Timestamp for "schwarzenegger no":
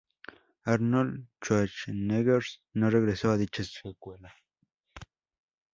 1.43-2.89